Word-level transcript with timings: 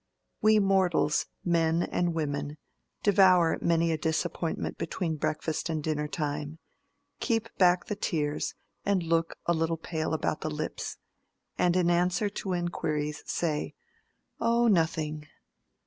We 0.41 0.57
mortals, 0.57 1.27
men 1.45 1.83
and 1.83 2.15
women, 2.15 2.57
devour 3.03 3.59
many 3.61 3.91
a 3.91 3.99
disappointment 3.99 4.79
between 4.79 5.17
breakfast 5.17 5.69
and 5.69 5.83
dinner 5.83 6.07
time; 6.07 6.57
keep 7.19 7.55
back 7.59 7.85
the 7.85 7.95
tears 7.95 8.55
and 8.83 9.03
look 9.03 9.35
a 9.45 9.53
little 9.53 9.77
pale 9.77 10.15
about 10.15 10.41
the 10.41 10.49
lips, 10.49 10.97
and 11.55 11.75
in 11.75 11.91
answer 11.91 12.29
to 12.29 12.53
inquiries 12.53 13.21
say, 13.27 13.75
"Oh, 14.39 14.67
nothing!" 14.67 15.27